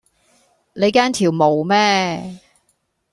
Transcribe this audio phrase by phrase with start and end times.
[0.73, 2.39] 你驚條毛咩